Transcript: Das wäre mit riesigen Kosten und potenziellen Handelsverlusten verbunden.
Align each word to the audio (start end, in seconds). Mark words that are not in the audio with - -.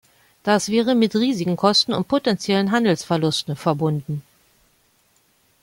Das 0.41 0.69
wäre 0.69 0.95
mit 0.95 1.13
riesigen 1.15 1.55
Kosten 1.57 1.93
und 1.93 2.07
potenziellen 2.07 2.71
Handelsverlusten 2.71 3.55
verbunden. 3.55 4.23